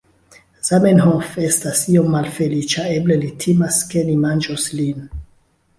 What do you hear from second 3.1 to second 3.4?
li